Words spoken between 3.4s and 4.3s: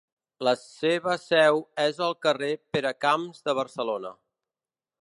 de Barcelona.